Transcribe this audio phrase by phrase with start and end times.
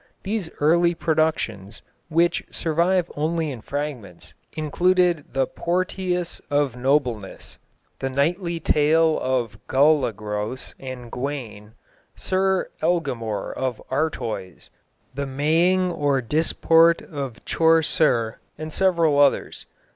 [0.23, 7.59] These early productions, which survive only in fragments, included The Porteous of Noblenes,
[7.99, 11.73] The Knightly Tale of Golagros and Gawane,
[12.15, 14.71] Sir Eglamoure of Artoys,
[15.13, 19.67] The Maying or Disport of Chaucer, and several others.